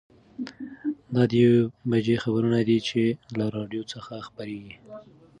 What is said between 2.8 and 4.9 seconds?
چې له راډیو څخه خپرېږي.